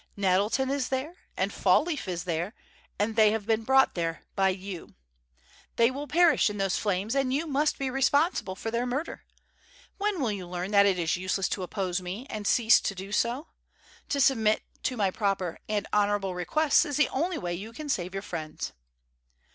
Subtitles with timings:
[0.17, 2.55] "Nettleton is there, and Fall leaf is there,
[2.97, 4.95] and they have been brought there by you.
[5.75, 9.23] They will perish in those flames, and you must be responsible for their murder.
[9.99, 13.11] When will you learn that it is useless to oppose me, and cease to do
[13.11, 13.49] so?
[14.09, 18.15] To submit to my proper and honorable requests is the only way you can save
[18.15, 18.73] your friends."